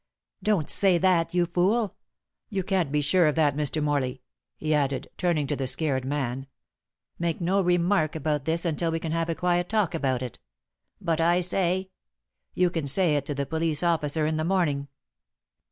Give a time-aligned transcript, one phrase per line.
[0.41, 1.95] "Don't say that, you fool.
[2.49, 3.83] You can't be sure of that, Mr.
[3.83, 4.23] Morley,"
[4.57, 6.47] he added, turning to the scared man.
[7.19, 10.39] "Make no remark about this until we can have a quiet talk about it."
[10.99, 11.91] "But I say"
[12.55, 14.87] "You can say it to the police officer in the morning."